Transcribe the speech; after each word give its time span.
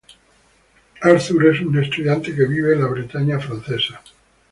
Arthur 1.03 1.49
es 1.53 1.61
un 1.61 1.77
estudiante 1.77 2.33
que 2.33 2.47
vive 2.47 2.73
en 2.73 2.81
la 2.81 2.87
Bretaña 2.87 3.39
francesa. 3.39 4.01